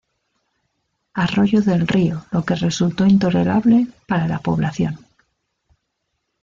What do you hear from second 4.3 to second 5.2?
población.